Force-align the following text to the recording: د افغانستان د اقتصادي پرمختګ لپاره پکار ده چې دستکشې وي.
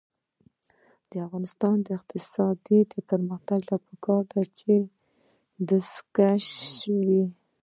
د 1.09 1.11
افغانستان 1.25 1.75
د 1.83 1.87
اقتصادي 1.99 2.79
پرمختګ 3.09 3.59
لپاره 3.67 3.85
پکار 3.87 4.23
ده 4.33 4.41
چې 4.57 4.73
دستکشې 5.69 6.97
وي. 7.07 7.25